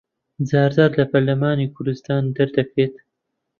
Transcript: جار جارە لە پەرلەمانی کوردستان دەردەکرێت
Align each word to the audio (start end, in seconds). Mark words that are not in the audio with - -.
جار 0.49 0.69
جارە 0.75 0.87
لە 0.99 1.05
پەرلەمانی 1.11 1.71
کوردستان 1.75 2.23
دەردەکرێت 2.35 2.95